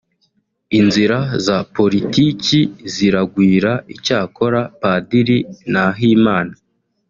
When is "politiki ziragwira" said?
1.75-3.71